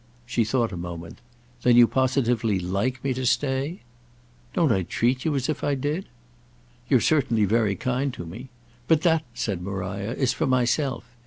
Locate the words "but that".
8.87-9.23